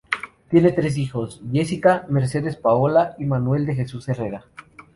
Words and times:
Tiene 0.49 0.71
tres 0.71 0.97
hijos: 0.97 1.43
Jessica, 1.53 2.07
Mercedes 2.09 2.55
Paola 2.55 3.13
y 3.19 3.25
Manuel 3.25 3.67
de 3.67 3.75
Jesús 3.75 4.09
Herrera. 4.09 4.45